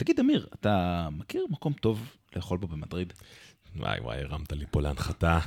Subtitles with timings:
[0.00, 3.12] תגיד, אמיר, אתה מכיר מקום טוב לאכול בו במדריד?
[3.76, 5.38] וואי וואי, הרמת לי פה להנחתה.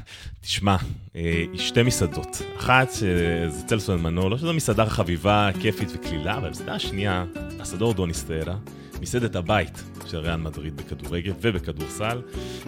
[0.41, 0.77] תשמע,
[1.15, 2.41] אה, שתי מסעדות.
[2.58, 7.25] אחת, זה צלסון מנולו, שזו מסעדה חביבה, כיפית וקלילה, והמסעדה השנייה,
[7.61, 8.57] אסדור דוניסטרה,
[9.02, 12.22] מסעדת הבית של ריאן מדריד בכדורגל ובכדורסל.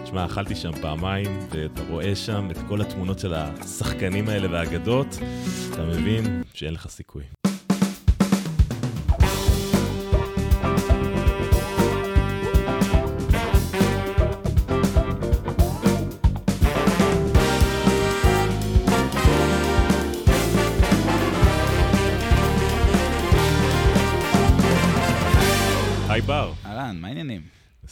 [0.04, 5.18] תשמע, אכלתי שם פעמיים, ואתה רואה שם את כל התמונות של השחקנים האלה והאגדות,
[5.72, 7.24] אתה מבין שאין לך סיכוי.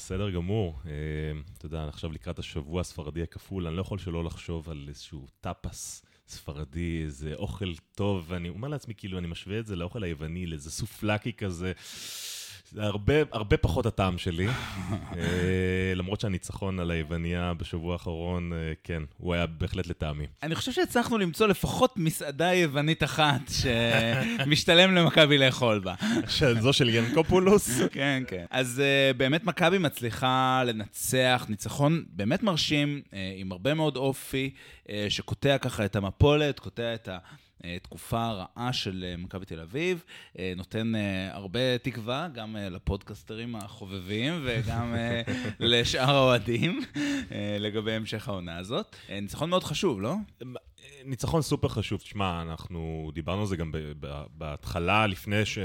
[0.05, 0.81] בסדר גמור.
[0.87, 0.91] אה,
[1.59, 6.05] אתה יודע, עכשיו לקראת השבוע הספרדי הכפול, אני לא יכול שלא לחשוב על איזשהו טאפס
[6.29, 10.71] ספרדי, איזה אוכל טוב, ואני אומר לעצמי, כאילו, אני משווה את זה לאוכל היווני, לאיזה
[10.71, 11.73] סופלקי כזה.
[12.75, 14.47] זה הרבה, הרבה פחות הטעם שלי,
[15.17, 20.27] אה, למרות שהניצחון על היווניה בשבוע האחרון, אה, כן, הוא היה בהחלט לטעמי.
[20.43, 25.95] אני חושב שהצלחנו למצוא לפחות מסעדה יוונית אחת שמשתלם למכבי לאכול בה.
[26.61, 27.81] זו של ינקופולוס?
[27.93, 28.45] כן, כן.
[28.51, 33.03] אז אה, באמת מכבי מצליחה לנצח ניצחון באמת מרשים,
[33.37, 34.51] עם הרבה מאוד אופי,
[35.09, 37.19] שקוטע ככה את המפולת, קוטע את ה...
[37.65, 40.05] אה, תקופה רעה של אה, מכבי תל אביב,
[40.39, 40.93] אה, נותן
[41.31, 44.95] הרבה תקווה גם לפודקסטרים החובבים וגם
[45.61, 46.81] לשאר האוהדים
[47.61, 48.97] לגבי המשך העונה הזאת.
[49.09, 50.15] ניצחון מאוד חשוב, לא?
[51.05, 52.01] ניצחון סופר חשוב.
[52.01, 53.73] תשמע, אנחנו דיברנו על זה גם
[54.31, 55.59] בהתחלה, לפני ש...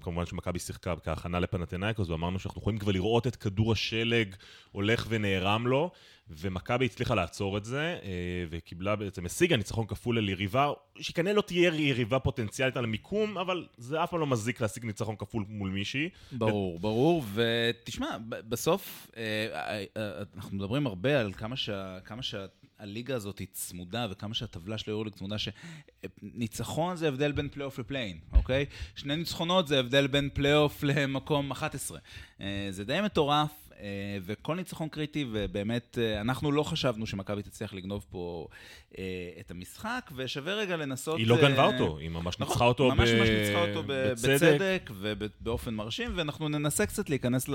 [0.00, 4.34] כמובן שמכבי שיחקה כהכנה לפנאתינייקוס, ואמרנו שאנחנו יכולים כבר לראות את כדור השלג
[4.72, 5.90] הולך ונערם לה.
[6.28, 11.40] ומכבי הצליחה לעצור את זה, אה, וקיבלה בעצם, השיגה ניצחון כפול על יריבה, שכנראה לא
[11.40, 15.70] תהיה יריבה פוטנציאלית על המיקום, אבל זה אף פעם לא מזיק להשיג ניצחון כפול מול
[15.70, 16.08] מישהי.
[16.32, 16.80] ברור, ו...
[16.80, 22.22] ברור, ותשמע, בסוף, אה, אה, אנחנו מדברים הרבה על כמה, שה, כמה
[22.84, 28.18] שהליגה הזאת היא צמודה, וכמה שהטבלה של היורוליג צמודה, שניצחון זה הבדל בין פלייאוף לפליי-אין,
[28.32, 28.66] אוקיי?
[28.96, 31.98] שני ניצחונות זה הבדל בין פלייאוף למקום 11.
[32.70, 33.64] זה די מטורף.
[33.80, 38.52] אה, וכל ניצחון קריטי, ובאמת, אה, אנחנו לא חשבנו שמכבי תצליח לגנוב פה אה,
[39.40, 41.18] את המשחק, ושווה רגע לנסות...
[41.18, 45.74] היא לא גנבה אותו, היא ממש נכון, ניצחה אותו ממש ממש ניצחה אותו בצדק ובאופן
[45.74, 47.48] מרשים, ואנחנו ננסה קצת להיכנס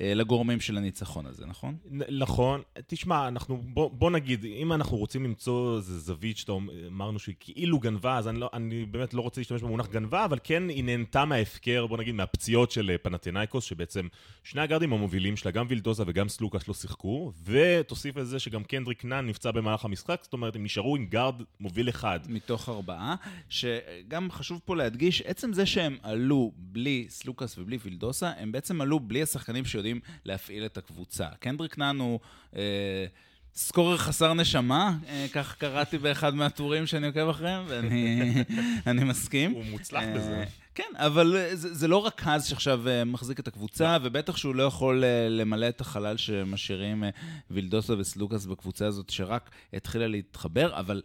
[0.00, 1.76] לגורמים של הניצחון הזה, נכון?
[2.18, 2.60] נכון.
[2.86, 6.52] תשמע, אנחנו, בוא, בוא נגיד, אם אנחנו רוצים למצוא איזה זווית שאתה
[6.86, 10.38] אמרנו שהיא כאילו גנבה, אז אני, לא, אני באמת לא רוצה להשתמש במונח גנבה, אבל
[10.44, 14.08] כן היא נהנתה מההפקר, בוא נגיד, מהפציעות של פנתנאיקוס, שבעצם
[14.44, 19.26] שני הגארדים המובילים שלה, גם וילדוסה וגם סלוקאס לא שיחקו, ותוסיף לזה שגם קנדריק נאן
[19.26, 22.20] נפצע במהלך המשחק, זאת אומרת, הם נשארו עם גארד מוביל אחד.
[22.28, 23.14] מתוך ארבעה,
[23.48, 29.00] שגם חשוב פה להדגיש, עצם זה שהם עלו בלי סלוקאס ובלי וילדוסה, הם בעצם עלו
[29.00, 31.28] בלי השחקנים שיודעים להפעיל את הקבוצה.
[31.38, 32.20] קנדריק נאן הוא...
[32.56, 33.06] אה,
[33.54, 39.52] סקורר חסר נשמה, אה, כך קראתי באחד מהטורים שאני עוקב אחריהם, ואני מסכים.
[39.52, 40.44] הוא מוצלח אה, בזה.
[40.74, 44.62] כן, אבל אה, זה, זה לא רק אז שעכשיו מחזיק את הקבוצה, ובטח שהוא לא
[44.62, 47.04] יכול למלא את החלל שמשאירים
[47.50, 51.02] וילדוסה וסלוקאס בקבוצה הזאת, שרק התחילה להתחבר, אבל...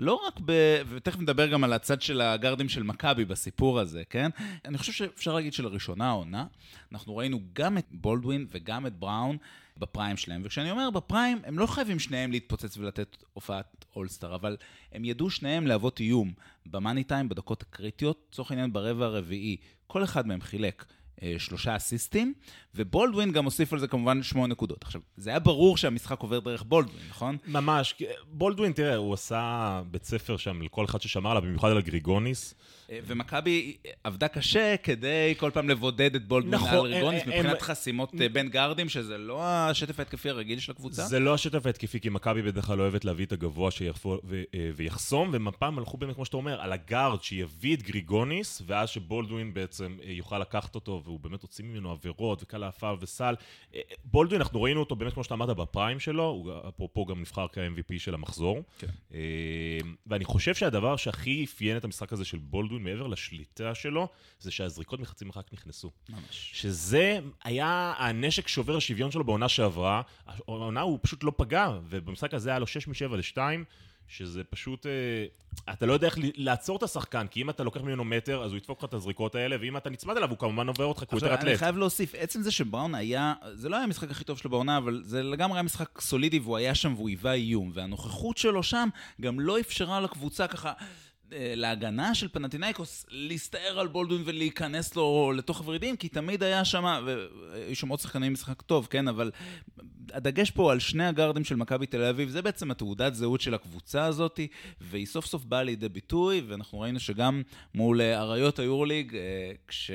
[0.00, 0.52] לא רק ב...
[0.88, 4.30] ותכף נדבר גם על הצד של הגארדים של מכבי בסיפור הזה, כן?
[4.64, 6.44] אני חושב שאפשר להגיד שלראשונה העונה,
[6.92, 9.36] אנחנו ראינו גם את בולדווין וגם את בראון
[9.78, 10.42] בפריים שלהם.
[10.44, 14.56] וכשאני אומר בפריים, הם לא חייבים שניהם להתפוצץ ולתת הופעת אולסטאר, אבל
[14.92, 16.32] הם ידעו שניהם להוות איום
[16.66, 19.56] במאני טיים, בדקות הקריטיות, לצורך העניין ברבע הרביעי.
[19.86, 20.84] כל אחד מהם חילק
[21.38, 22.34] שלושה אסיסטים,
[22.74, 24.84] ובולדווין גם הוסיף על זה כמובן שמונה נקודות.
[24.84, 27.36] עכשיו, זה היה ברור שהמשחק עובר דרך בולדווין, נכון?
[27.46, 27.94] ממש.
[28.26, 32.54] בולדווין, תראה, הוא עשה בית ספר שם לכל אחד ששמר עליו, במיוחד על הגריגוניס.
[33.06, 38.28] ומכבי עבדה קשה כדי כל פעם לבודד את בולדמן נכון, מעל ריגוניס, מבחינת חסימות אה,
[38.28, 41.04] בין גארדים, שזה לא השטף ההתקפי הרגיל של הקבוצה?
[41.04, 45.78] זה לא השטף ההתקפי, כי מכבי בדרך כלל אוהבת להביא את הגבוה אה, ויחסום, ומפעם
[45.78, 50.38] הלכו באמת, כמו שאתה אומר, על הגארד שיביא את גריגוניס, ואז שבולדווין בעצם אה, יוכל
[50.38, 53.34] לקחת אותו, והוא באמת הוציא ממנו עבירות, וקל העפר וסל.
[54.04, 57.98] בולדווין, אנחנו ראינו אותו באמת, כמו שאתה אמרת, בפריים שלו, הוא אפרופו גם נבחר כ-MVP
[57.98, 58.62] של המחזור.
[58.78, 58.86] כן.
[60.06, 64.50] ואני חושב שהדבר שהכי אפיין את המשחק הזה של בולדווין, בולדווין, מעבר לשליטה שלו, זה
[64.50, 65.90] שהזריקות מחצי מרחק נכנסו.
[66.08, 66.50] ממש.
[66.54, 70.02] שזה היה הנשק שובר השוויון שלו בעונה שעברה.
[70.26, 73.40] העונה הוא פשוט לא פגע, ובמשחק הזה היה לו 6 מ-7 ל-2.
[74.08, 78.04] שזה פשוט, אה, אתה לא יודע איך לעצור את השחקן, כי אם אתה לוקח ממנו
[78.04, 80.84] מטר, אז הוא ידפוק לך את הזריקות האלה, ואם אתה נצמד אליו, הוא כמובן עובר
[80.84, 81.48] אותך, כי הוא יותר אטלט.
[81.48, 84.76] אני חייב להוסיף, עצם זה שבראון היה, זה לא היה המשחק הכי טוב שלו בעונה,
[84.76, 88.88] אבל זה לגמרי היה משחק סולידי, והוא היה שם והוא היווה איום, והנוכחות שלו שם
[89.20, 90.72] גם לא אפשרה לקבוצה ככה...
[91.32, 97.02] אה, להגנה של פנטינאיקוס להסתער על בולדווין ולהיכנס לו לתוך הוורידים, כי תמיד היה שם,
[97.06, 99.30] והיו שם עוד שחקנים משחק טוב, כן, אבל
[100.12, 104.04] הדגש פה על שני הגארדים של מכבי תל אביב, זה בעצם התעודת זהות של הקבוצה
[104.04, 104.40] הזאת,
[104.80, 107.42] והיא סוף סוף באה לידי ביטוי, ואנחנו ראינו שגם
[107.74, 109.90] מול אה, אריות היורליג, אה, כש...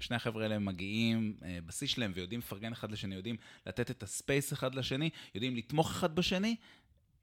[0.00, 1.34] שני החבר'ה האלה מגיעים
[1.66, 6.14] בשיא שלהם ויודעים לפרגן אחד לשני, יודעים לתת את הספייס אחד לשני, יודעים לתמוך אחד
[6.14, 6.56] בשני,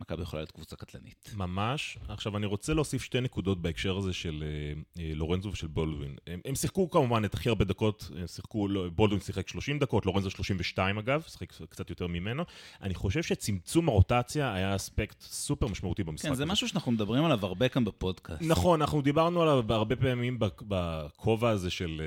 [0.01, 1.31] מכבי יכולה להיות קבוצה קטלנית.
[1.37, 1.97] ממש.
[2.07, 6.15] עכשיו, אני רוצה להוסיף שתי נקודות בהקשר הזה של אה, אה, לורנזו ושל בולדווין.
[6.27, 10.05] הם, הם שיחקו כמובן את הכי הרבה דקות, הם שיחקו, לא, בולדווין שיחק 30 דקות,
[10.05, 12.43] לורנזו 32 אגב, שיחק קצת יותר ממנו.
[12.81, 16.51] אני חושב שצמצום הרוטציה היה אספקט סופר משמעותי במשחק כן, זה הזה.
[16.51, 18.41] משהו שאנחנו מדברים עליו הרבה כאן בפודקאסט.
[18.41, 22.01] נכון, אנחנו דיברנו עליו הרבה פעמים בכובע הזה של...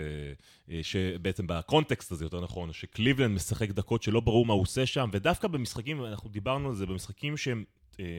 [0.70, 5.10] אה, שבעצם בקונטקסט הזה, יותר נכון, שקליבלנד משחק דקות שלא ברור מה הוא עושה שם,
[5.12, 7.64] ודווקא במשחקים, אנחנו דיברנו על זה, במשחקים שהם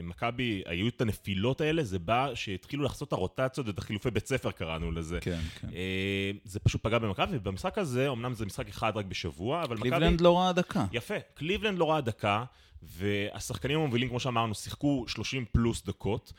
[0.02, 4.50] מכבי, היו את הנפילות האלה, זה בא שהתחילו לעשות את הרוטציות ואת החילופי בית ספר,
[4.50, 5.18] קראנו לזה.
[5.20, 5.68] כן, כן.
[5.74, 9.90] אה, זה פשוט פגע במכבי, ובמשחק הזה, אמנם זה משחק אחד רק בשבוע, אבל מכבי...
[9.90, 10.84] קליבלנד לא ראה דקה.
[10.92, 12.44] יפה, קליבלנד לא ראה דקה,
[12.82, 16.32] והשחקנים המובילים, כמו שאמרנו, שיחקו 30 פלוס דקות,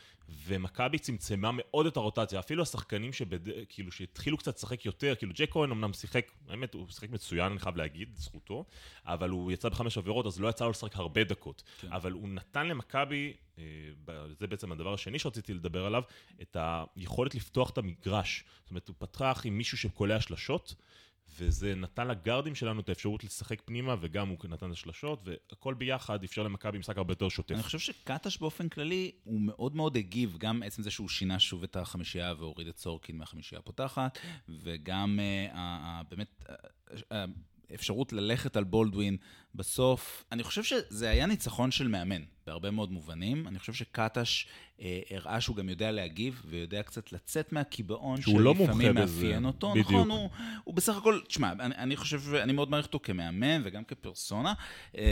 [0.46, 2.40] ומכבי צמצמה מאוד את הרוטציה.
[2.40, 3.40] אפילו השחקנים שבד...
[3.70, 7.60] כאילו, שהתחילו קצת לשחק יותר, כאילו ג'ק כהן אמנם שיחק, האמת, הוא שיחק מצוין, אני
[7.60, 8.66] חייב להגיד, זכותו,
[9.06, 11.64] אבל הוא יצא בחמש עבירות, אז לא יצא לו לשחק הרבה דקות.
[11.82, 11.92] כן.
[11.92, 13.64] אבל הוא נתן למכבי, אה,
[14.40, 16.04] זה בעצם הדבר השני שרציתי לדבר עליו,
[16.42, 18.44] את היכולת לפתוח את המגרש.
[18.62, 20.76] זאת אומרת, הוא פתח עם מישהו שקולע שלשות.
[21.40, 26.24] וזה נתן לגארדים שלנו את האפשרות לשחק פנימה, וגם הוא נתן את השלשות, והכל ביחד
[26.24, 27.56] אפשר למכבי משחק הרבה יותר שוטף.
[27.56, 31.64] אני חושב שקטש באופן כללי, הוא מאוד מאוד הגיב, גם עצם זה שהוא שינה שוב
[31.64, 35.20] את החמישייה והוריד את סורקין מהחמישייה הפותחת, וגם
[35.54, 35.58] uh,
[36.10, 36.44] באמת...
[36.46, 37.14] Uh,
[37.74, 39.18] אפשרות ללכת על בולדווין
[39.56, 40.24] בסוף.
[40.32, 43.48] אני חושב שזה היה ניצחון של מאמן, בהרבה מאוד מובנים.
[43.48, 44.48] אני חושב שקטש
[44.82, 49.72] אה, הראה שהוא גם יודע להגיב, ויודע קצת לצאת מהקיבעון שלפעמים לא מאפיין אותו.
[49.72, 49.90] בדיוק.
[49.92, 50.30] נכון, הוא,
[50.64, 54.54] הוא בסך הכל, תשמע, אני, אני חושב, אני מאוד מעריך אותו כמאמן וגם כפרסונה,
[54.98, 55.04] אה,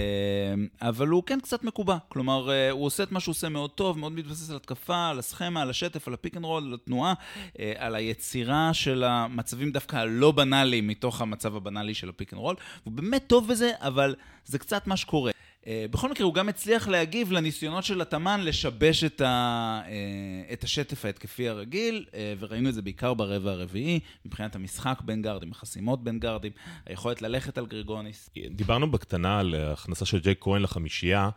[0.81, 1.97] אבל הוא כן קצת מקובע.
[2.07, 5.19] כלומר, אה, הוא עושה את מה שהוא עושה מאוד טוב, מאוד מתבסס על התקפה, על
[5.19, 7.13] הסכמה, על השטף, על הפיק אנד רול, על התנועה,
[7.59, 12.55] אה, על היצירה של המצבים דווקא הלא בנאליים מתוך המצב הבנאלי של הפיק אנד רול.
[12.83, 15.31] הוא באמת טוב בזה, אבל זה קצת מה שקורה.
[15.61, 20.63] Uh, בכל מקרה, הוא גם הצליח להגיב לניסיונות של אתאמן לשבש את, ה, uh, את
[20.63, 26.03] השטף ההתקפי הרגיל, uh, וראינו את זה בעיקר ברבע הרביעי, מבחינת המשחק בין גארדים, החסימות
[26.03, 26.51] בין גארדים,
[26.85, 28.29] היכולת ללכת על גריגוניס.
[28.49, 31.29] דיברנו בקטנה על ההכנסה של ג'ק כהן לחמישייה,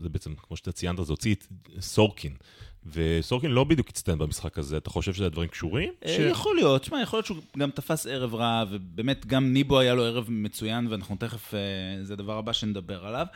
[0.00, 1.46] זה בעצם, כמו שאתה ציינת, זה הוציא את
[1.80, 2.32] סורקין.
[2.86, 5.92] וסורקין לא בדיוק הצטיין במשחק הזה, אתה חושב שזה דברים קשורים?
[6.06, 6.18] ש...
[6.18, 10.04] יכול להיות, תשמע, יכול להיות שהוא גם תפס ערב רע, ובאמת גם ניבו היה לו
[10.04, 11.54] ערב מצוין, ואנחנו תכף,
[12.02, 13.26] זה הדבר הבא שנדבר עליו.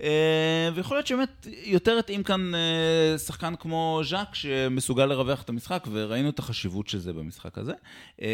[0.00, 5.86] אה, ויכול להיות שבאמת יותר התאים כאן אה, שחקן כמו ז'אק שמסוגל לרווח את המשחק,
[5.92, 7.72] וראינו את החשיבות של זה במשחק הזה.
[8.22, 8.28] אה,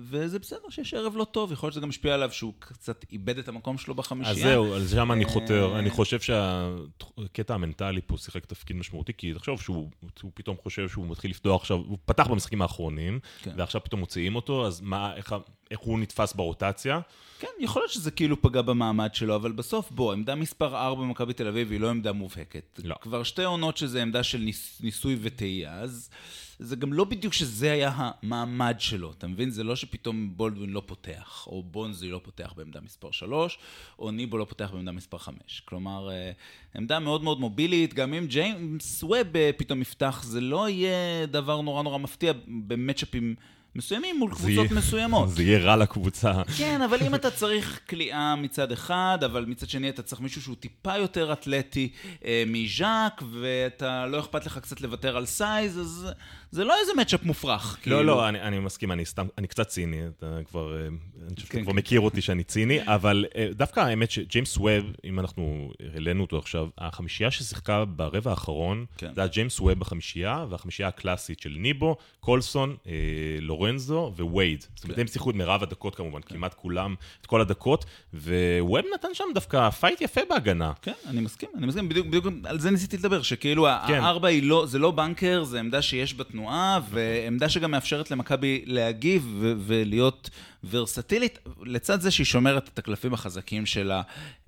[0.00, 3.38] וזה בסדר שיש ערב לא טוב, יכול להיות שזה גם משפיע עליו שהוא קצת איבד
[3.38, 4.36] את המקום שלו בחמישייה.
[4.36, 5.78] אז זהו, על שם אני חותר.
[5.78, 9.90] אני חושב שהקטע המנטלי פה שיחק תפקיד משמעותי, כי תחשוב שהוא
[10.34, 13.52] פתאום חושב שהוא מתחיל לפתוח עכשיו, הוא פתח במשחקים האחרונים, כן.
[13.56, 15.34] ועכשיו פתאום מוציאים אותו, אז מה, איך...
[15.70, 17.00] איך הוא נתפס ברוטציה.
[17.38, 21.32] כן, יכול להיות שזה כאילו פגע במעמד שלו, אבל בסוף, בוא, עמדה מספר 4 במכבי
[21.32, 22.80] תל אביב היא לא עמדה מובהקת.
[22.84, 22.94] לא.
[23.00, 26.10] כבר שתי עונות שזה עמדה של ניס, ניסוי וטעייה, אז
[26.58, 29.50] זה גם לא בדיוק שזה היה המעמד שלו, אתה מבין?
[29.50, 33.58] זה לא שפתאום בולדווין לא פותח, או בונזי לא פותח בעמדה מספר 3,
[33.98, 35.62] או ניבו לא פותח בעמדה מספר 5.
[35.64, 36.32] כלומר, אה,
[36.76, 41.60] עמדה מאוד מאוד מובילית, גם אם ג'יימס ווב אה, פתאום יפתח, זה לא יהיה דבר
[41.60, 43.34] נורא נורא מפתיע ב match-ups.
[43.76, 45.28] מסוימים מול קבוצות זה מסוימות.
[45.30, 46.32] זה יהיה רע לקבוצה.
[46.58, 50.56] כן, אבל אם אתה צריך קליעה מצד אחד, אבל מצד שני אתה צריך מישהו שהוא
[50.56, 51.92] טיפה יותר אתלטי
[52.24, 56.08] אה, מג'ייק, ואתה לא אכפת לך קצת לוותר על size, אז
[56.50, 57.76] זה לא איזה match-up מופרך.
[57.78, 58.02] לא, כאילו.
[58.02, 61.58] לא, אני, אני מסכים, אני סתם, אני קצת ציני, אתה כבר, אה, אני חושב שאתה
[61.58, 61.78] כן, כבר כן.
[61.78, 66.68] מכיר אותי שאני ציני, אבל אה, דווקא האמת שג'יימס ווב, אם אנחנו העלינו אותו עכשיו,
[66.78, 69.14] החמישייה ששיחקה ברבע האחרון, כן.
[69.14, 72.92] זה היה ג'יימס ווב בחמישייה, והחמישייה הקלאסית של ניבו, קולסון, אה,
[73.40, 74.62] לורנזו ווייד.
[74.62, 74.68] כן.
[74.74, 74.98] זאת אומרת.
[74.98, 76.34] הם שיחקו את מירב הדקות כמובן, כן.
[76.34, 77.84] כמעט כולם, את כל הדקות,
[78.14, 80.72] וווב נתן שם דווקא fight יפה בהגנה.
[80.82, 83.94] כן, אני מסכים, אני מסכים, בדיוק, בדיוק על זה ניסיתי לדבר, שכאילו כן.
[83.94, 88.62] הארבע היא לא, זה לא בנקר, זה עמדה שיש בה תנועה, ועמדה שגם מאפשרת למכבי
[88.66, 90.30] להגיב ולהיות
[90.70, 94.02] ורסטילית, לצד זה שהיא שומרת את הקלפים החזקים שלה.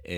[0.09, 0.15] אה,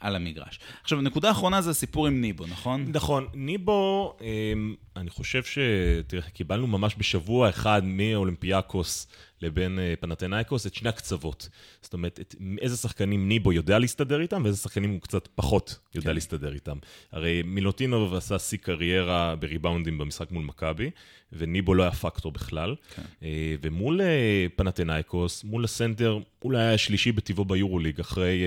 [0.00, 0.60] על המגרש.
[0.82, 2.86] עכשיו, נקודה אחרונה זה הסיפור עם ניבו, נכון?
[2.92, 3.26] נכון.
[3.34, 4.52] ניבו, אה,
[4.96, 5.58] אני חושב ש...
[6.06, 9.06] תראה, קיבלנו ממש בשבוע אחד מאולימפיאקוס
[9.42, 11.48] לבין אה, פנתנאיקוס את שני הקצוות.
[11.82, 16.08] זאת אומרת, את, איזה שחקנים ניבו יודע להסתדר איתם, ואיזה שחקנים הוא קצת פחות יודע
[16.08, 16.14] כן.
[16.14, 16.76] להסתדר איתם.
[17.12, 20.90] הרי מילוטינוב עשה שיא קריירה בריבאונדים במשחק מול מכבי,
[21.32, 22.74] וניבו לא היה פקטור בכלל.
[22.94, 23.02] כן.
[23.22, 28.42] אה, ומול אה, פנתנאיקוס, מול הסנטר, אולי היה שלישי בטיבו ביורוליג, אחרי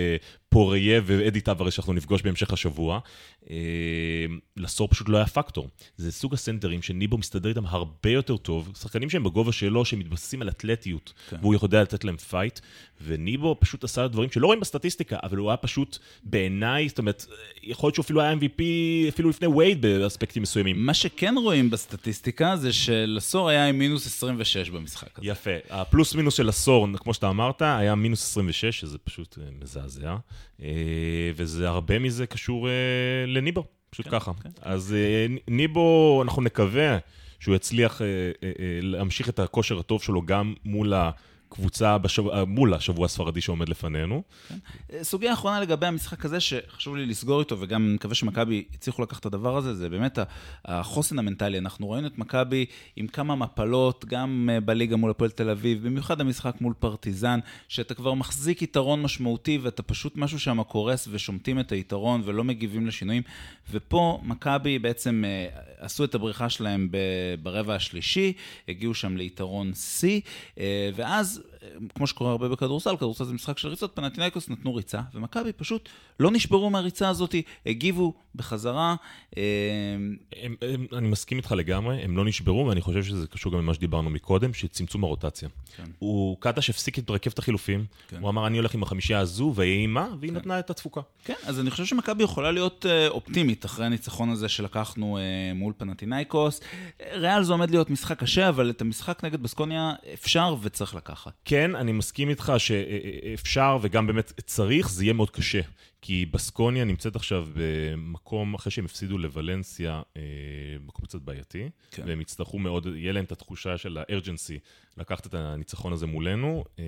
[0.49, 2.99] פוריה ואדי טבארס שאנחנו נפגוש בהמשך השבוע.
[4.57, 5.67] לסור פשוט לא היה פקטור.
[5.97, 10.49] זה סוג הסנטרים שניבו מסתדר איתם הרבה יותר טוב, שחקנים שהם בגובה שלו, שמתבססים על
[10.83, 11.37] אתלטיות, כן.
[11.41, 12.59] והוא יכול לתת להם fight,
[13.05, 17.25] וניבו פשוט עשה דברים שלא רואים בסטטיסטיקה, אבל הוא היה פשוט בעיניי, זאת אומרת,
[17.63, 18.61] יכול להיות שהוא אפילו היה MVP
[19.09, 20.85] אפילו לפני וייד באספקטים מסוימים.
[20.85, 25.27] מה שכן רואים בסטטיסטיקה זה שלסור היה עם מינוס 26 במשחק הזה.
[25.27, 25.51] יפה.
[25.69, 30.15] הפלוס מינוס של לסור, כמו שאתה אמרת, היה מינוס 26, שזה פשוט אה, מזעזע,
[30.61, 30.67] אה,
[31.35, 32.73] וזה הרבה מזה קשור אה,
[33.27, 34.31] לניבו, פשוט כן, ככה.
[34.43, 34.49] כן.
[34.61, 34.95] אז
[35.47, 36.97] ניבו, אנחנו נקווה
[37.43, 38.01] שהוא יצליח
[38.81, 41.11] להמשיך את הכושר הטוב שלו גם מול ה...
[41.53, 44.23] קבוצה בשבוע, מול השבוע הספרדי שעומד לפנינו.
[44.47, 44.55] כן.
[45.03, 49.25] סוגיה אחרונה לגבי המשחק הזה, שחשוב לי לסגור איתו, וגם מקווה שמכבי הצליחו לקחת את
[49.25, 50.19] הדבר הזה, זה באמת
[50.65, 51.57] החוסן המנטלי.
[51.57, 56.21] אנחנו רואים את מכבי עם כמה מפלות, גם אה, בליגה מול הפועל תל אביב, במיוחד
[56.21, 61.71] המשחק מול פרטיזן, שאתה כבר מחזיק יתרון משמעותי, ואתה פשוט משהו שם קורס ושומטים את
[61.71, 63.23] היתרון ולא מגיבים לשינויים.
[63.71, 66.89] ופה מכבי בעצם אה, עשו את הבריחה שלהם
[67.43, 68.33] ברבע השלישי,
[68.67, 70.21] הגיעו שם ליתרון שיא,
[70.59, 71.42] אה, ואז
[71.95, 76.31] כמו שקורה הרבה בכדורסל, כדורסל זה משחק של ריצות, פנטינאיקוס נתנו ריצה, ומכבי פשוט לא
[76.31, 77.35] נשברו מהריצה הזאת,
[77.65, 78.95] הגיבו בחזרה.
[79.35, 80.15] הם,
[80.61, 84.09] הם, אני מסכים איתך לגמרי, הם לא נשברו, ואני חושב שזה קשור גם למה שדיברנו
[84.09, 85.49] מקודם, שצמצום הרוטציה.
[85.75, 85.83] כן.
[85.99, 88.17] הוא, קטש הפסיק את רכבת החילופים, כן.
[88.21, 90.37] הוא אמר, אני הולך עם החמישייה הזו, ויהי מה, והיא כן.
[90.37, 91.01] נתנה את התפוקה.
[91.25, 95.23] כן, אז אני חושב שמכבי יכולה להיות אה, אופטימית אחרי הניצחון הזה שלקחנו אה,
[95.55, 96.61] מול פנטינאיקוס.
[97.13, 101.32] ריאל זה עומד להיות משחק קשה, אבל את המשחק נגד בסקוניה אפשר וצריך לקחת.
[101.45, 105.61] כן, אני מסכים איתך שאפשר וגם באמת צריך, זה יהיה מאוד קשה.
[106.05, 110.21] כי בסקוניה נמצאת עכשיו במקום, אחרי שהם הפסידו לוולנסיה, אה,
[110.85, 112.03] מקום קצת בעייתי, כן.
[112.05, 114.59] והם יצטרכו מאוד, יהיה להם את התחושה של הארג'נסי
[114.97, 116.83] לקחת את הניצחון הזה מולנו, אה.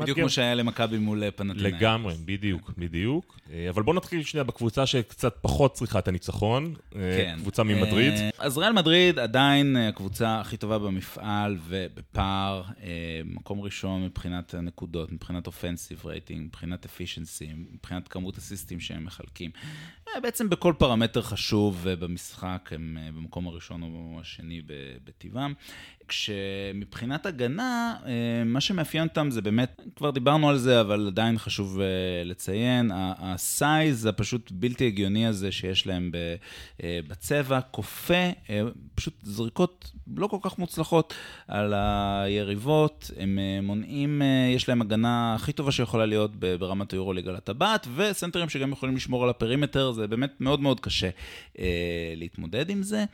[0.00, 1.72] בדיוק כמו שהיה למכבי מול אה, פנטינאי.
[1.72, 2.72] לגמרי, בדיוק, כן.
[2.76, 3.38] בדיוק.
[3.70, 7.36] אבל בואו נתחיל שנייה בקבוצה שקצת פחות צריכה את הניצחון, כן.
[7.40, 8.14] קבוצה ממדריד.
[8.38, 12.62] אז ריאל מדריד עדיין הקבוצה הכי טובה במפעל ובפער,
[13.24, 19.50] מקום ראשון מבחינת הנקודות, מבחינת אופנסיב רייטינג, מבחינת אפישנסי, מבחינת כמות אסיסטים שהם מחלקים.
[20.14, 24.62] אה, בעצם בכל פרמטר חשוב אה, במשחק הם אה, במקום הראשון או השני
[25.04, 25.54] בטיבם.
[26.08, 27.96] כשמבחינת הגנה,
[28.46, 31.80] מה שמאפיין אותם זה באמת, כבר דיברנו על זה, אבל עדיין חשוב
[32.24, 36.12] לציין, ה size הפשוט בלתי הגיוני הזה שיש להם
[36.82, 38.30] בצבע, כופה,
[38.94, 41.14] פשוט זריקות לא כל כך מוצלחות
[41.48, 44.22] על היריבות, הם מונעים,
[44.54, 49.24] יש להם הגנה הכי טובה שיכולה להיות ברמת היורוליג על הטבעת, וסנטרים שגם יכולים לשמור
[49.24, 51.10] על הפרימטר, זה באמת מאוד מאוד קשה
[51.58, 53.04] אה, להתמודד עם זה.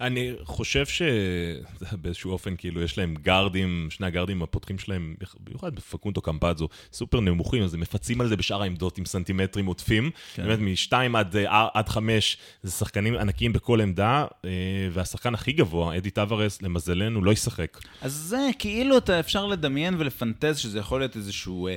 [0.00, 6.68] אני חושב שבאיזשהו אופן, כאילו, יש להם גארדים, שני הגארדים הפותחים שלהם, במיוחד בפקונדו קמפאצו,
[6.92, 10.10] סופר נמוכים, אז הם מפצים על זה בשאר העמדות עם סנטימטרים עודפים.
[10.34, 10.42] כן.
[10.42, 14.50] באמת, משתיים עד, אה, עד חמש, זה שחקנים ענקיים בכל עמדה, אה,
[14.92, 17.78] והשחקן הכי גבוה, אדי טבארס, למזלנו, לא ישחק.
[18.00, 21.68] אז זה כאילו אתה אפשר לדמיין ולפנטז שזה יכול להיות איזשהו...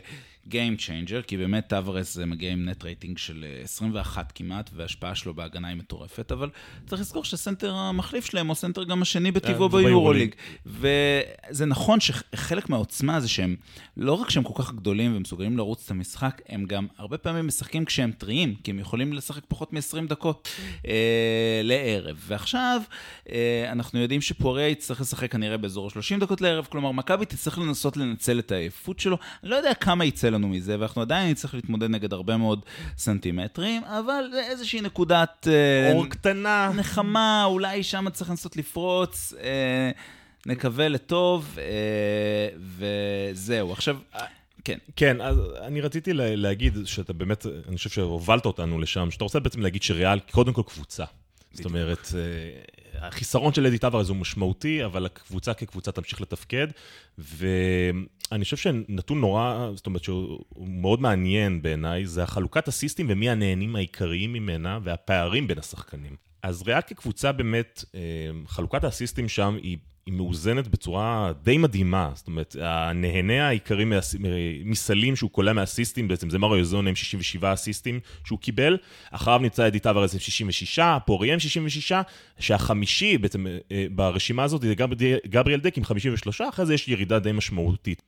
[0.50, 5.34] Game Changer, כי באמת טבארס מגיע עם net rating של 21 אה, כמעט, וההשפעה שלו
[5.34, 6.50] בהגנה היא מטורפת, אבל
[6.86, 10.36] צריך לזכור שהסנטר המחליף שלהם הוא הסנטר גם השני בטבעו אה, ביורוליג.
[10.66, 13.56] וזה נכון שחלק מהעוצמה זה שהם,
[13.98, 17.86] לא רק שהם כל כך גדולים ומסוגלים לרוץ את המשחק, הם גם הרבה פעמים משחקים
[17.86, 20.50] כשהם טריים, כי הם יכולים לשחק פחות מ-20 דקות
[20.88, 22.18] אה, לערב.
[22.28, 22.82] ועכשיו,
[23.32, 27.98] אה, אנחנו יודעים שפוריה יצטרך לשחק כנראה באזור ה-30 דקות לערב, כלומר, מכבי תצטרך לנסות
[27.98, 29.18] לנצל את העייפות שלו.
[29.44, 32.66] אני לא יודע כמה יצא לנו מזה, ואנחנו עדיין נצטרך להתמודד נגד הרבה מאוד
[32.98, 35.48] סנטימטרים, אבל זה איזושהי נקודת...
[35.52, 36.72] אה, אור קטנה.
[36.76, 39.34] נחמה, אולי שם צריך לנסות לפרוץ.
[39.44, 39.92] אה,
[40.46, 43.72] נקווה לטוב, אה, וזהו.
[43.72, 43.98] עכשיו...
[44.64, 44.78] כן.
[44.96, 49.62] כן, אז אני רציתי להגיד שאתה באמת, אני חושב שהובלת אותנו לשם, שאתה רוצה בעצם
[49.62, 51.06] להגיד שריאל, קודם כל קבוצה.
[51.54, 52.08] זאת אומרת,
[53.00, 56.68] החיסרון של אדי טווארז הוא משמעותי, אבל הקבוצה כקבוצה תמשיך לתפקד,
[57.18, 63.76] ואני חושב שנתון נורא, זאת אומרת שהוא מאוד מעניין בעיניי, זה החלוקת הסיסטים ומי הנהנים
[63.76, 66.16] העיקריים ממנה והפערים בין השחקנים.
[66.44, 68.00] אז ריאל כקבוצה באמת, אה,
[68.48, 72.12] חלוקת האסיסטים שם היא היא מאוזנת בצורה די מדהימה.
[72.16, 74.16] זאת אומרת, הנהנה העיקרי מהס...
[74.66, 78.78] מסלים שהוא קולע מהסיסטים, בעצם זה מריו יזון עם 67 אסיסטים שהוא קיבל.
[79.12, 81.94] אחריו נמצא אדי טוורס עם 66, פורי עם 66,
[82.40, 84.76] שהחמישי בעצם אה, ברשימה הזאת זה
[85.28, 88.02] גבריאל דק עם 53, אחרי זה יש ירידה די משמעותית.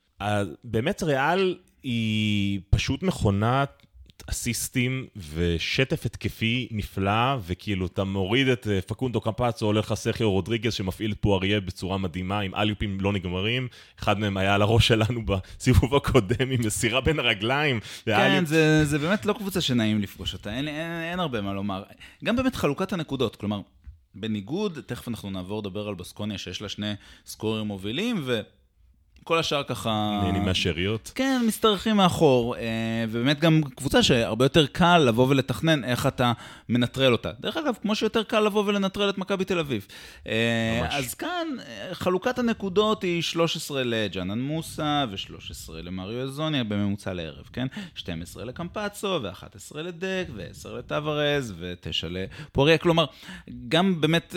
[0.64, 3.84] באמת ריאל היא פשוט מכונת
[4.28, 11.12] אסיסטים ושטף התקפי נפלא, וכאילו אתה מוריד את אה, פקונדו קמפצו, הולך לסכיו רודריגז שמפעיל
[11.12, 13.68] את פואריה בצורה מדהימה, עם אליופים לא נגמרים.
[14.00, 17.80] אחד מהם היה על הראש שלנו בסיבוב הקודם עם מסירה בין הרגליים.
[18.06, 18.46] כן.
[18.46, 21.84] זה, זה באמת לא קבוצה שנעים לפגוש אותה, אין, אין, אין הרבה מה לומר.
[22.24, 23.62] גם באמת חלוקת הנקודות, כלומר,
[24.16, 26.94] בניגוד, תכף אנחנו נעבור לדבר על בסקוניה, שיש לה שני
[27.26, 28.42] סקורים מובילים, ו...
[29.24, 30.20] כל השאר ככה...
[30.24, 31.12] נהנים מהשאריות?
[31.16, 32.62] כן, משתרכים מאחור, אה,
[33.10, 36.32] ובאמת גם קבוצה שהרבה יותר קל לבוא ולתכנן איך אתה
[36.70, 37.32] מנטרל אותה.
[37.40, 39.88] דרך אגב, כמו שיותר קל לבוא ולנטרל את מכבי תל אביב.
[40.28, 40.94] אה, ממש.
[40.94, 47.68] אז כאן, אה, חלוקת הנקודות היא 13 לג'אנן מוסה ו-13 למריו אזוניה בממוצע לערב, כן?
[47.96, 52.78] 12 לקמפצו ו-11 לדק ו-10 לטוורז ו-9 לפוריה.
[52.78, 53.06] כלומר,
[53.68, 54.36] גם באמת,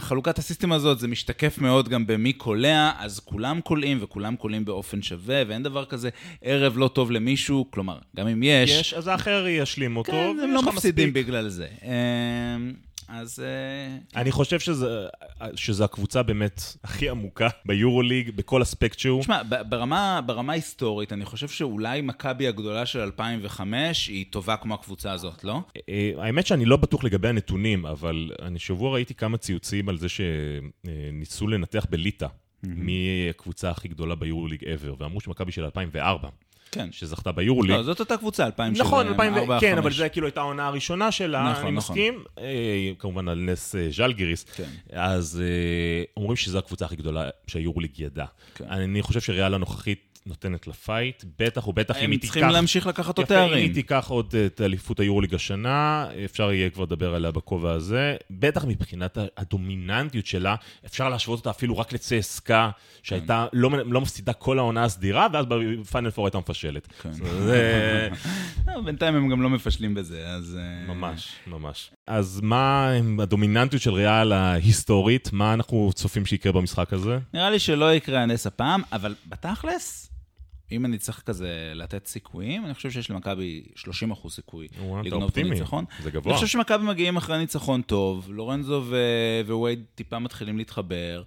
[0.00, 3.91] חלוקת הסיסטם הזאת, זה משתקף מאוד גם במי קולע, אז כולם קולעים.
[3.92, 6.10] קולים, וכולם קולים באופן שווה, ואין דבר כזה
[6.42, 8.70] ערב לא טוב למישהו, כלומר, גם אם יש...
[8.70, 11.24] יש, אז האחר ישלים אותו, כן, הם לא מפסידים מספיק.
[11.26, 11.66] בגלל זה.
[11.82, 12.72] אמ,
[13.08, 13.40] אז...
[13.40, 15.06] אה, אני חושב שזה,
[15.54, 19.20] שזה הקבוצה באמת הכי עמוקה ביורוליג, בכל אספקט שהוא.
[19.20, 25.12] תשמע, ברמה, ברמה היסטורית, אני חושב שאולי מכבי הגדולה של 2005 היא טובה כמו הקבוצה
[25.12, 25.60] הזאת, לא?
[25.88, 30.06] אה, האמת שאני לא בטוח לגבי הנתונים, אבל אני שבוע ראיתי כמה ציוצים על זה
[30.08, 32.26] שניסו לנתח בליטא.
[32.62, 36.28] מי הקבוצה הכי גדולה ביורוליג ever, ואמרו שמכבי של 2004.
[36.72, 36.88] כן.
[36.92, 37.76] שזכתה ביורוליג.
[37.76, 41.40] לא, זאת אותה קבוצה, 2000 נכון, 2004, כן, אבל זה כאילו הייתה העונה הראשונה שלה,
[41.42, 41.74] נכון, אני נכון.
[41.74, 42.24] מסכים.
[42.38, 44.44] אה, כמובן על נס אה, ז'לגיריס.
[44.44, 44.68] כן.
[44.92, 48.24] אז אה, אומרים שזו הקבוצה הכי גדולה שהיורוליג ידע.
[48.54, 48.64] כן.
[48.70, 52.28] אני חושב שריאל הנוכחית נותנת לפייט, בטח ובטח אם היא תיקח...
[52.28, 53.52] הם צריכים להמשיך לקחת עוד תארים.
[53.52, 58.16] אם היא תיקח עוד את אליפות היורוליג השנה, אפשר יהיה כבר לדבר עליה בכובע הזה.
[58.30, 60.54] בטח מבחינת הדומיננטיות שלה,
[60.86, 62.70] אפשר להשוות אותה אפילו רק לצסקה,
[63.02, 63.58] שהייתה כן.
[63.58, 66.88] לא, לא מפסידה כל העונה הסדירה, ואז בפיינל פור הייתה מפשלת.
[67.02, 67.12] כן.
[67.12, 68.08] זה...
[68.66, 70.58] לא, בינתיים הם גם לא מפשלים בזה, אז...
[70.60, 71.90] אה, ממש, ממש.
[72.06, 75.32] אז מה הדומיננטיות של ריאל ההיסטורית?
[75.32, 77.18] מה אנחנו צופים שיקרה במשחק הזה?
[77.34, 80.11] נראה לי שלא יקרה הנס הפעם, אבל בתכלס,
[80.72, 84.68] אם אני צריך כזה לתת סיכויים, אני חושב שיש למכבי 30 אחוז סיכוי
[85.04, 85.84] לגנוב את הניצחון.
[86.02, 86.32] זה גבוה.
[86.32, 88.84] אני חושב שמכבי מגיעים אחרי ניצחון טוב, לורנזו
[89.46, 91.22] ווייד טיפה מתחילים להתחבר,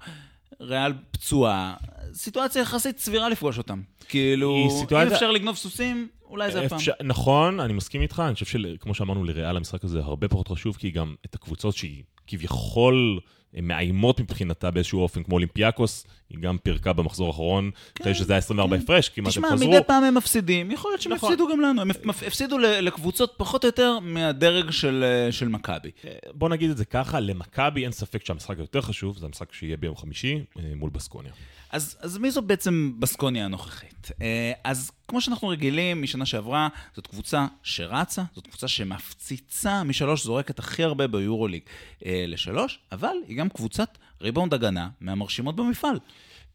[0.62, 1.74] ריאל פצועה,
[2.14, 3.82] סיטואציה יחסית סבירה לפגוש אותם.
[4.08, 5.08] כאילו, סיטואציה...
[5.08, 6.80] אם אפשר לגנוב סוסים, אולי זה הפעם.
[7.04, 10.92] נכון, אני מסכים איתך, אני חושב שכמו שאמרנו, לריאל המשחק הזה הרבה פחות חשוב, כי
[10.92, 13.20] גם את הקבוצות שהיא כביכול...
[13.62, 18.38] מאיימות מבחינתה באיזשהו אופן, כמו אולימפיאקוס, היא גם פירקה במחזור האחרון, כן, אחרי שזה היה
[18.38, 18.84] 24 כן.
[18.84, 19.58] הפרש, כמעט הם חזרו.
[19.58, 21.32] תשמע, מדי פעם הם מפסידים, יכול להיות שהם נכון.
[21.32, 25.92] הפסידו גם לנו, הם הפסידו לקבוצות פחות או יותר מהדרג של, של מכבי.
[26.06, 29.78] אה, בוא נגיד את זה ככה, למכבי אין ספק שהמשחק היותר חשוב, זה המשחק שיהיה
[29.78, 31.32] ביום חמישי אה, מול בסקוניה.
[31.76, 34.12] אז, אז מי זו בעצם בסקוניה הנוכחית?
[34.22, 40.60] אה, אז כמו שאנחנו רגילים משנה שעברה, זאת קבוצה שרצה, זאת קבוצה שמפציצה משלוש, זורקת
[40.60, 41.62] הכי הרבה ביורוליג
[42.06, 46.00] אה, לשלוש, אבל היא גם קבוצת ריבאונד הגנה מהמרשימות במפעל.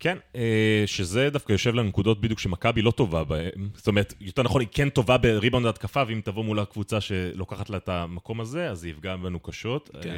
[0.01, 3.69] כן, אה, שזה דווקא יושב לנקודות בדיוק שמכבי לא טובה בהן.
[3.75, 7.77] זאת אומרת, יותר נכון, היא כן טובה בריבאונד התקפה, ואם תבוא מול הקבוצה שלוקחת לה
[7.77, 9.91] את המקום הזה, אז זה יפגע בנו קשות.
[10.03, 10.11] כן.
[10.11, 10.17] אה,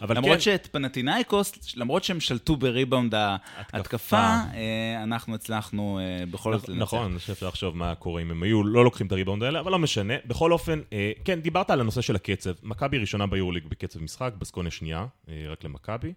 [0.00, 0.40] אבל למרות כן...
[0.40, 6.82] שאת פנטינאיקוס, למרות שהם שלטו בריבאונד ההתקפה, אה, אנחנו הצלחנו בכל זאת לנצח.
[6.82, 9.60] נכון, אני חושב שאפשר לחשוב מה קורה אם הם היו לא לוקחים את הריבאונד האלה,
[9.60, 10.14] אבל לא משנה.
[10.26, 10.80] בכל אופן,
[11.24, 12.50] כן, דיברת על הנושא של הקצב.
[12.62, 15.06] מכבי ראשונה ביורוליג בקצב משחק, בסקוניה שנייה,
[15.48, 16.12] רק למכבי.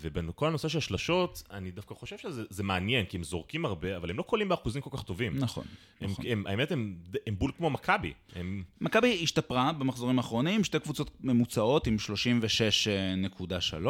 [0.00, 4.18] ובכל הנושא של השלשות, אני דווקא חושב שזה מעניין, כי הם זורקים הרבה, אבל הם
[4.18, 5.32] לא קולים באחוזים כל כך טובים.
[5.38, 5.64] נכון.
[6.00, 6.24] הם, נכון.
[6.28, 8.12] הם, האמת, הם, הם בול כמו מכבי.
[8.34, 8.62] הם...
[8.80, 11.96] מכבי השתפרה במחזורים האחרונים, שתי קבוצות ממוצעות עם
[13.74, 13.86] 36.3.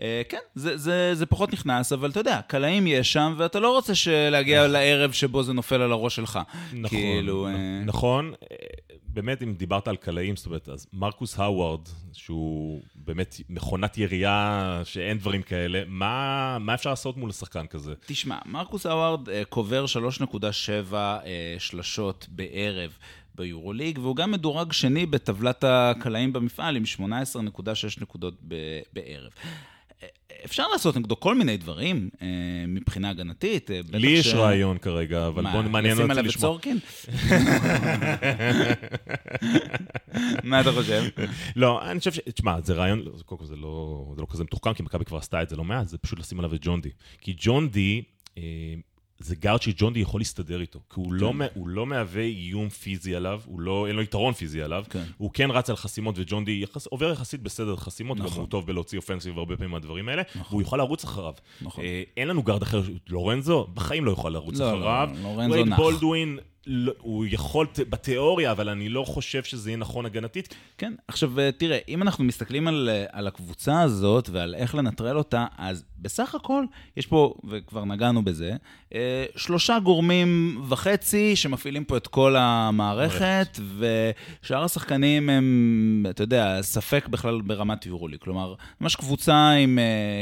[0.00, 3.74] אה, כן, זה, זה, זה פחות נכנס, אבל אתה יודע, קלעים יש שם, ואתה לא
[3.74, 3.92] רוצה
[4.30, 4.70] להגיע נכון.
[4.70, 6.38] לערב שבו זה נופל על הראש שלך.
[6.72, 8.32] נכון, כאילו, אה, נכון.
[9.08, 11.80] באמת, אם דיברת על קלעים, זאת אומרת, אז מרקוס האווארד,
[12.12, 17.94] שהוא באמת מכונת ירייה שאין דברים כאלה, מה, מה אפשר לעשות מול שחקן כזה?
[18.06, 20.34] תשמע, מרקוס האווארד uh, קובר 3.7
[20.92, 20.94] uh,
[21.58, 22.98] שלשות בערב.
[23.34, 27.02] ביורוליג, והוא גם מדורג שני בטבלת הקלעים במפעל עם 18.6
[28.00, 28.34] נקודות
[28.92, 29.30] בערב.
[30.44, 32.26] אפשר לעשות נגדו כל מיני דברים אה,
[32.68, 33.70] מבחינה הגנתית.
[33.70, 36.06] אה, לי יש רעיון כרגע, אבל בוא מעניין אותי לשמוע.
[36.06, 36.78] מה, לשים עליו את סורקין?
[40.50, 41.02] מה אתה חושב?
[41.56, 42.20] לא, אני חושב ש...
[42.34, 45.42] תשמע, זה רעיון, קודם כל זה לא, זה לא כזה מתוחכם, כי מכבי כבר עשתה
[45.42, 46.90] את זה לא מעט, זה פשוט לשים עליו את ג'ון די.
[47.20, 48.02] כי ג'ון די...
[49.20, 51.38] זה guard שג'ון די יכול להסתדר איתו, כי הוא, לא כן.
[51.38, 55.04] לא, הוא לא מהווה איום פיזי עליו, הוא לא, אין לו יתרון פיזי עליו, כן.
[55.16, 58.30] הוא כן רץ על חסימות, וג'ון די יחס, עובר יחסית בסדר חסימות, נכון.
[58.32, 60.42] גם הוא טוב בלהוציא offensive הרבה פעמים מהדברים האלה, נכון.
[60.50, 61.32] והוא יוכל לרוץ אחריו.
[61.62, 61.84] נכון.
[61.84, 65.10] אה, אין לנו גארד אחר, לורנזו, בחיים לא יוכל לרוץ לא, אחריו.
[65.14, 65.76] לא, לורנזו נח.
[65.76, 70.54] בולדווין, לא, הוא יכול בתיאוריה, אבל אני לא חושב שזה יהיה נכון הגנתית.
[70.78, 75.18] כן, עכשיו אה, תראה, אם אנחנו מסתכלים על, אה, על הקבוצה הזאת ועל איך לנטרל
[75.18, 76.64] אותה, אז בסך הכל
[76.96, 78.52] יש פה, וכבר נגענו בזה,
[78.94, 87.08] אה, שלושה גורמים וחצי שמפעילים פה את כל המערכת, ושאר השחקנים הם, אתה יודע, ספק
[87.08, 88.16] בכלל ברמת יורולי.
[88.18, 89.78] כלומר, ממש קבוצה עם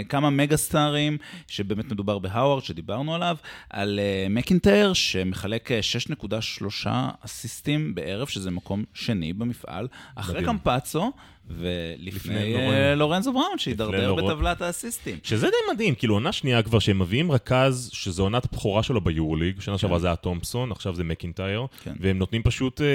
[0.09, 3.37] כמה מגה סטארים, שבאמת מדובר בהאווארד, שדיברנו עליו,
[3.71, 6.89] על מקינטייר, שמחלק 6 6.3
[7.25, 11.13] אסיסטים בערב, שזה מקום שני במפעל, אחרי קמפצו.
[11.51, 15.19] ולפני אה, לורנזו בראון, שהידרדר בטבלת האסיסטים.
[15.23, 19.61] שזה די מדהים, כאילו עונה שנייה כבר, שהם מביאים רכז, שזו עונת הבכורה שלו ביורוליג,
[19.61, 20.01] שנה שעברה כן.
[20.03, 21.95] זה היה תומפסון, עכשיו זה מקינטייר, כן.
[22.01, 22.87] והם נותנים פשוט, אה,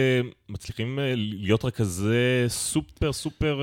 [0.50, 3.62] מצליחים אה, להיות רכזי סופר סופר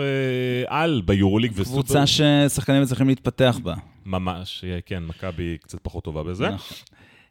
[0.67, 1.53] על ביורוליג.
[1.63, 3.75] קבוצה ששחקנים מצליחים להתפתח בה.
[4.07, 6.49] ממש, כן, מכבי קצת פחות טובה בזה.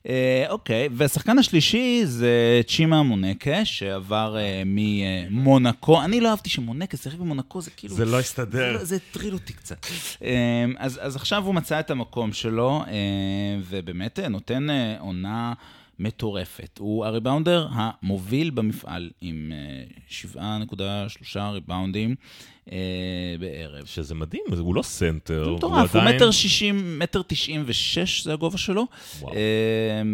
[0.06, 6.02] אה, אוקיי, והשחקן השלישי זה צ'ימה מונקה, שעבר uh, ממונקו.
[6.04, 7.96] אני לא אהבתי שמונקה שיחק במונקו, זה כאילו...
[7.96, 8.84] זה לא הסתדר.
[8.84, 9.86] זה, הטריל אותי קצת.
[9.86, 10.24] Uh,
[10.78, 12.84] אז, עכשיו הוא מצא את המקום שלו,
[13.70, 14.68] ובאמת נותן
[15.00, 15.54] עונה...
[16.00, 16.78] מטורפת.
[16.80, 19.52] הוא הריבאונדר המוביל במפעל עם
[20.36, 22.16] 7.3 ריבאונדים.
[22.72, 22.78] אה,
[23.40, 23.86] בערב.
[23.86, 25.44] שזה מדהים, הוא לא סנטר.
[25.46, 28.86] הוא מטורף, הוא מטר שישים, מטר תשעים ושש, זה הגובה שלו.
[29.24, 29.32] אה,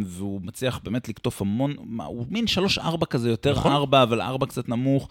[0.06, 3.72] והוא מצליח באמת לקטוף המון, הוא מין שלוש-ארבע כזה, יותר נכון.
[3.72, 5.10] ארבע, אבל ארבע קצת נמוך.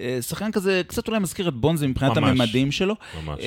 [0.00, 2.94] אה, שחקן כזה, קצת אולי מזכיר את בונזי מבחינת הממדים שלו.
[3.24, 3.38] ממש.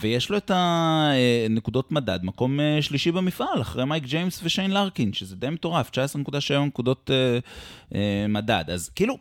[0.00, 5.50] ויש לו את הנקודות מדד, מקום שלישי במפעל, אחרי מייק ג'יימס ושיין לארקין, שזה די
[5.50, 7.10] מטורף, 19.7 נקודות
[8.28, 8.64] מדד.
[8.68, 9.18] אז כאילו...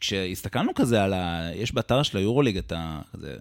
[0.00, 1.50] כשהסתכלנו כזה על ה...
[1.54, 3.00] יש באתר של היורוליג את ה...
[3.12, 3.36] כזה,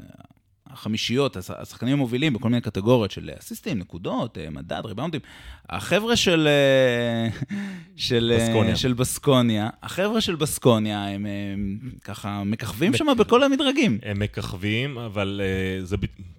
[0.72, 5.22] החמישיות, השחקנים המובילים בכל מיני קטגוריות של אסיסטים, נקודות, אה, מדד, ריבאונדים.
[5.70, 7.40] החבר'ה של, אה,
[7.96, 8.76] של, אה, בסקוניה.
[8.76, 14.00] של בסקוניה, החבר'ה של בסקוניה, הם, הם ככה מככבים שם בכל המדרגים.
[14.04, 15.42] הם מככבים, אבל
[15.84, 15.98] זה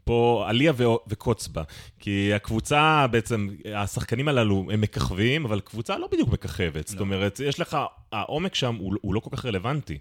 [0.08, 0.72] פה עליה
[1.08, 1.62] וקוץ בה.
[1.98, 6.74] כי הקבוצה בעצם, השחקנים הללו הם מככבים, אבל קבוצה לא בדיוק מככבת.
[6.74, 6.82] לא.
[6.86, 7.76] זאת אומרת, יש לך,
[8.12, 9.98] העומק שם הוא, הוא לא כל כך רלוונטי.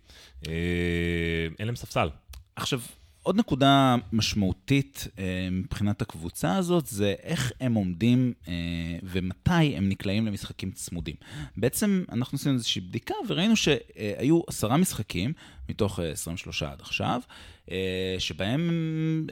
[1.60, 2.10] אין להם ספסל.
[2.56, 2.80] עכשיו,
[3.28, 8.54] עוד נקודה משמעותית אה, מבחינת הקבוצה הזאת, זה איך הם עומדים אה,
[9.04, 11.16] ומתי הם נקלעים למשחקים צמודים.
[11.58, 15.34] בעצם אנחנו עשינו איזושהי בדיקה וראינו שהיו עשרה משחקים
[15.70, 17.22] מתוך 23 עד עכשיו,
[17.72, 19.28] אה, שבהם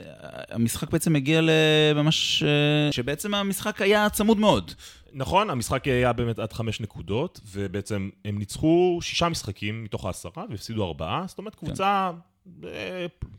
[0.50, 2.44] המשחק בעצם הגיע לממש...
[2.92, 4.72] שבעצם המשחק היה צמוד מאוד.
[5.14, 10.86] נכון, המשחק היה באמת עד חמש נקודות, ובעצם הם ניצחו שישה משחקים מתוך העשרה והפסידו
[10.86, 12.12] ארבעה, זאת אומרת קבוצה...
[12.14, 12.35] כן.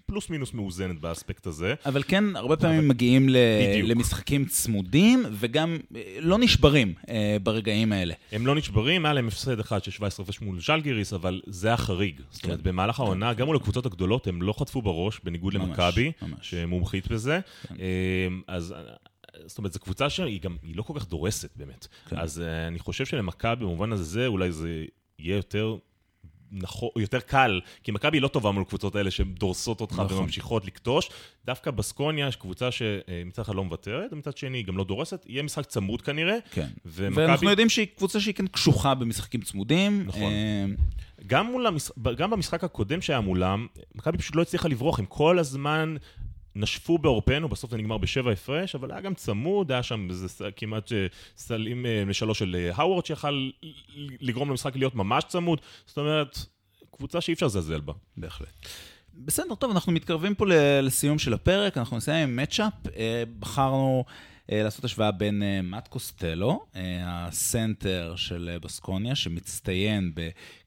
[0.06, 1.74] פלוס מינוס מאוזנת באספקט הזה.
[1.86, 2.88] אבל כן, הרבה פעמים אבל...
[2.88, 3.36] מגיעים ל...
[3.82, 8.14] למשחקים צמודים, וגם אה, לא נשברים אה, ברגעים האלה.
[8.32, 12.20] הם לא נשברים, היה להם הפסד אחד של 17 הפרש מול ז'לגיריס, אבל זה החריג.
[12.30, 12.64] זאת אומרת, כן.
[12.64, 13.40] במהלך העונה, כן.
[13.40, 17.40] גם מול הקבוצות הגדולות, הם לא חטפו בראש, בניגוד למכבי, שמומחית בזה.
[17.68, 17.74] כן.
[17.80, 18.74] אה, אז...
[19.46, 21.86] זאת אומרת, זו קבוצה שהיא גם, היא לא כל כך דורסת באמת.
[22.08, 22.16] כן.
[22.18, 24.84] אז uh, אני חושב שלמכבי, במובן הזה, אולי זה
[25.18, 25.76] יהיה יותר
[26.62, 30.18] נכון, יותר קל, כי מכבי לא טובה מול הקבוצות האלה שדורסות אותך נכון.
[30.18, 31.10] וממשיכות לקטוש.
[31.44, 35.26] דווקא בסקוניה יש קבוצה שמצד אחד לא מוותרת, ומצד שני גם לא דורסת.
[35.28, 36.36] יהיה משחק צמוד כנראה.
[36.50, 36.66] כן.
[36.86, 37.26] ומכבי...
[37.26, 40.02] ואנחנו יודעים שהיא קבוצה שהיא כן קשוחה במשחקים צמודים.
[40.06, 40.22] נכון.
[40.22, 40.64] אה,
[41.26, 41.90] גם, מול המש...
[42.16, 45.96] גם במשחק הקודם שהיה מולם, מכבי פשוט לא הצליחה לברוח, הם כל הזמן
[46.56, 50.92] נשפו בעורפנו, בסוף זה נגמר בשבע הפרש, אבל היה גם צמוד, היה שם איזה כמעט
[50.92, 53.50] אה, סלים אה, לשלוש של אה, האוורד שיכל
[54.20, 55.60] לגרום למשחק להיות ממש צמוד.
[55.86, 56.38] זאת אומרת,
[56.90, 57.92] קבוצה שאי אפשר לזלזל בה.
[58.16, 58.68] בהחלט.
[59.14, 60.44] בסדר, טוב, אנחנו מתקרבים פה
[60.82, 62.72] לסיום של הפרק, אנחנו נסיים עם מצ'אפ.
[63.38, 64.04] בחרנו
[64.48, 66.66] לעשות השוואה בין מאט קוסטלו,
[67.04, 70.12] הסנטר של בסקוניה, שמצטיין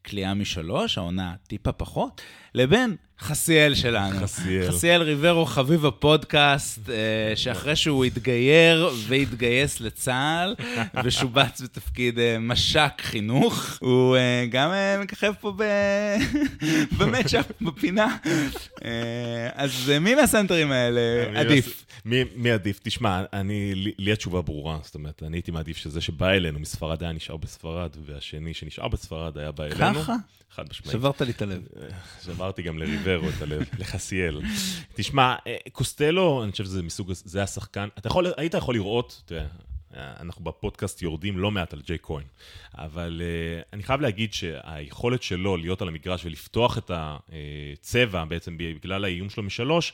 [0.02, 2.22] קליעה משלוש, העונה טיפה פחות,
[2.56, 4.20] לבין חסיאל שלנו.
[4.20, 4.72] חסיאל.
[4.72, 10.56] חסיאל ריברו, חביב הפודקאסט, אה, שאחרי שהוא התגייר והתגייס לצה"ל,
[11.04, 16.18] ושובץ בתפקיד אה, מש"ק חינוך, הוא אה, גם מככב פה ב-
[16.98, 18.18] במצ'אפ, בפינה.
[19.54, 21.02] אז מי מהסנטרים האלה
[21.40, 21.86] עדיף?
[22.06, 22.80] מי, מי עדיף?
[22.84, 24.78] תשמע, אני, לי, לי התשובה ברורה.
[24.84, 29.38] זאת אומרת, אני הייתי מעדיף שזה שבא אלינו מספרד היה נשאר בספרד, והשני שנשאר בספרד
[29.38, 29.80] היה בא אלינו.
[29.94, 30.16] ככה?
[30.52, 30.92] חד משמעית.
[30.92, 31.68] שברת לי את הלב.
[32.26, 34.42] שברתי גם לריברו את הלב, לחסיאל.
[34.94, 39.46] תשמע, אה, קוסטלו, אני חושב שזה מסוג, זה השחקן, אתה יכול, היית יכול לראות, תראה,
[39.94, 42.24] אנחנו בפודקאסט יורדים לא מעט על ג'יי כהן,
[42.78, 49.04] אבל uh, אני חייב להגיד שהיכולת שלו להיות על המגרש ולפתוח את הצבע בעצם בגלל
[49.06, 49.94] האיום שלו משלוש,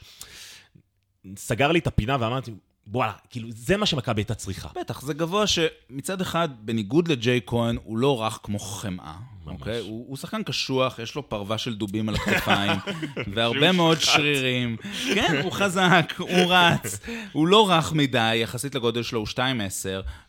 [1.36, 2.52] סגר לי את הפינה ואמרתי,
[2.88, 4.70] וואלה, כאילו, זה מה שמכבי הייתה צריכה.
[4.80, 9.16] בטח, זה גבוה שמצד אחד, בניגוד לג'יי כהן, הוא לא רך כמו חמאה.
[9.46, 9.60] ממש.
[9.60, 9.80] אוקיי?
[9.80, 12.80] הוא, הוא שחקן קשוח, יש לו פרווה של דובים על הכתפיים,
[13.34, 14.78] והרבה מאוד שרירים.
[15.14, 17.00] כן, הוא חזק, הוא רץ,
[17.32, 19.38] הוא לא רך מדי, יחסית לגודל שלו הוא 2-10,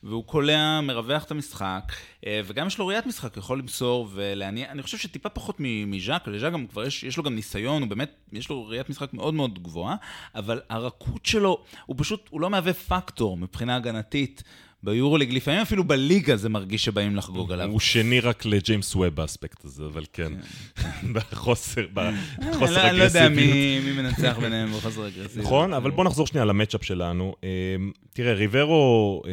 [0.03, 1.93] והוא קולע, מרווח את המשחק,
[2.27, 4.71] אה, וגם יש לו ראיית משחק, יכול למסור ולהניע.
[4.71, 8.11] אני חושב שטיפה פחות מז'אק, לז'אק גם כבר יש, יש לו גם ניסיון, הוא באמת,
[8.33, 9.97] יש לו ראיית משחק מאוד מאוד גבוהה,
[10.35, 14.43] אבל הרכות שלו, הוא פשוט, הוא לא מהווה פקטור מבחינה הגנתית.
[14.87, 17.69] ביורוליג, לפעמים אפילו בליגה זה מרגיש שבאים לחגוג עליו.
[17.71, 20.33] הוא שני רק לג'יימס ווב באספקט הזה, אבל כן.
[21.15, 23.85] בחוסר, אני בחוסר לא- אני לא יודע אגרסיביות.
[23.85, 25.47] מי מנצח ביניהם בחוסר אגרסיביות.
[25.47, 27.35] נכון, אבל בוא נחזור שנייה ל matchup שלנו.
[27.45, 27.49] אה,
[28.13, 29.33] תראה, ריברו אה,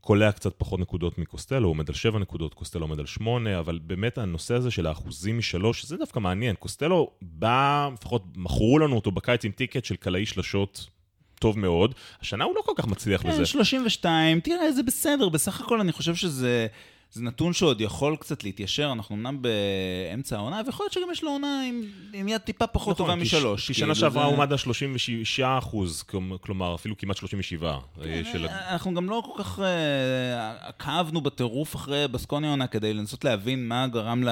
[0.00, 3.78] קולע קצת פחות נקודות מקוסטלו, הוא עומד על 7 נקודות, קוסטלו עומד על 8, אבל
[3.82, 6.56] באמת הנושא הזה של האחוזים משלוש, זה דווקא מעניין.
[6.56, 10.86] קוסטלו בא, לפחות מכרו לנו אותו בקיץ עם ticket של קלעי שלשות
[11.44, 11.94] טוב מאוד.
[12.20, 13.38] השנה הוא לא כל כך מצליח בזה.
[13.38, 16.66] כן, 32, תראה, זה בסדר, בסך הכל אני חושב שזה...
[17.14, 21.30] זה נתון שעוד יכול קצת להתיישר, אנחנו אמנם באמצע העונה, ויכול להיות שגם יש לו
[21.30, 23.66] עונה עם, עם יד טיפה פחות טובה נכון, כי משלוש.
[23.66, 26.02] כי כאילו, שנה שעברה הוא עמד על 36 אחוז,
[26.40, 27.78] כלומר, אפילו כמעט 37.
[28.04, 28.46] אה, של...
[28.48, 33.86] אנחנו גם לא כל כך אה, עקבנו בטירוף אחרי בסקוני עונה כדי לנסות להבין מה
[33.86, 34.22] גרם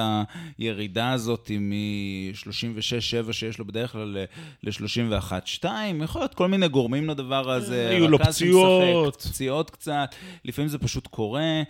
[0.59, 4.17] לירידה הזאת מ-36-7 שיש לו בדרך כלל
[4.63, 5.65] ל-31-2.
[6.03, 7.89] יכול להיות כל מיני גורמים לדבר הזה.
[7.89, 9.15] היו לו פציעות.
[9.15, 10.15] פציעות קצת,
[10.45, 11.63] לפעמים זה פשוט קורה.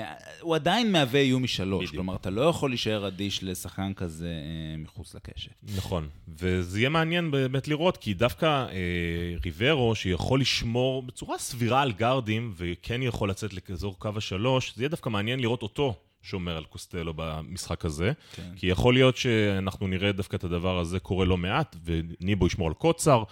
[0.00, 1.94] אה, הוא עדיין מהווה איום משלוש, בדיוק.
[1.94, 5.52] כלומר, אתה לא יכול להישאר אדיש לשחקן כזה אה, מחוץ לקשת.
[5.76, 11.92] נכון, וזה יהיה מעניין באמת לראות, כי דווקא אה, ריברו, שיכול לשמור בצורה סבירה על
[11.92, 16.64] גארדים, וכן יכול לצאת לאזור קו השלוש, זה יהיה דווקא מעניין לראות אותו שומר על
[16.64, 18.12] קוסטלו במשחק הזה.
[18.32, 18.52] כן.
[18.56, 22.74] כי יכול להיות שאנחנו נראה דווקא את הדבר הזה קורה לא מעט, וניבו ישמור על
[22.74, 23.24] קוצר.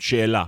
[0.00, 0.44] שאלה.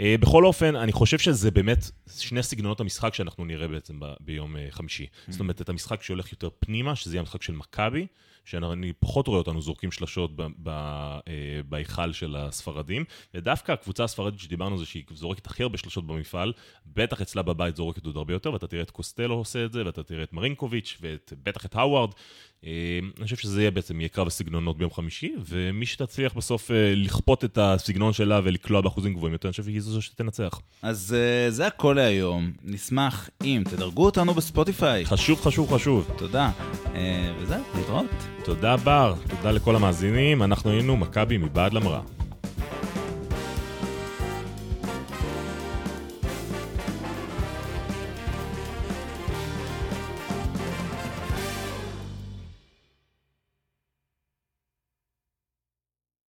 [0.00, 4.56] אה, בכל אופן, אני חושב שזה באמת שני סגנונות המשחק שאנחנו נראה בעצם ב- ביום
[4.56, 5.06] אה, חמישי.
[5.28, 8.06] זאת אומרת, את המשחק שהולך יותר פנימה, שזה יהיה המשחק של מכבי,
[8.50, 10.30] שאני פחות רואה אותנו זורקים שלשות
[10.66, 11.20] אה,
[11.68, 16.52] בהיכל של הספרדים, ודווקא הקבוצה הספרדית שדיברנו על זה, שהיא זורקת הכי הרבה שלשות במפעל,
[16.86, 20.02] בטח אצלה בבית זורקת עוד הרבה יותר, ואתה תראה את קוסטלו עושה את זה, ואתה
[20.02, 22.10] תראה את מרינקוביץ', ובטח את האווארד.
[22.64, 26.92] אה, אני חושב שזה יהיה בעצם, יהיה קרב הסגנונות ביום חמישי, ומי שתצליח בסוף אה,
[26.96, 30.60] לכפות את הסגנון שלה ולקלוע באחוזים גבוהים יותר, אני חושב שהיא זו שתנצח.
[30.82, 31.16] אז
[31.48, 32.52] זה הכל להיום.
[32.62, 35.04] נשמח אם תדרגו אותנו בספוטיפיי.
[35.04, 36.10] חשוב, חשוב, חשוב.
[36.16, 36.50] תודה.
[37.40, 38.37] וזהו, להתראות.
[38.48, 42.00] תודה בר, תודה לכל המאזינים, אנחנו היינו מכבי מבעד למראה.